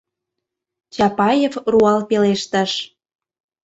[0.93, 2.71] —Чапаев руал пелештыш.